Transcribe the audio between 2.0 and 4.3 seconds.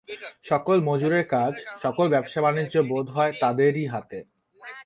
ব্যবসা-বাণিজ্য বোধ হয় তাদেরই হাতে।